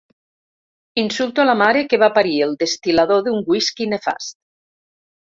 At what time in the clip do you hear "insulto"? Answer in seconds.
1.01-1.43